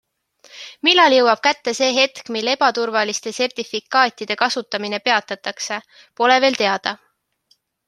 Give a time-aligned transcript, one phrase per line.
[0.87, 5.81] Millal jõuab kätte see hetk, mil ebaturvaliste sertifikaatide kasutamine peatatakse,
[6.23, 6.99] pole veel teada.